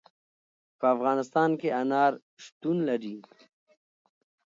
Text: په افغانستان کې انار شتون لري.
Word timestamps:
په 0.79 0.85
افغانستان 0.95 1.49
کې 1.59 1.69
انار 1.81 2.13
شتون 2.43 2.77
لري. 2.89 3.15